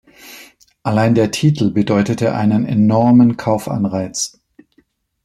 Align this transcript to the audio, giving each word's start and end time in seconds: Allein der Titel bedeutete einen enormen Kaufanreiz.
Allein 0.81 1.13
der 1.13 1.29
Titel 1.29 1.69
bedeutete 1.69 2.33
einen 2.33 2.65
enormen 2.65 3.37
Kaufanreiz. 3.37 4.39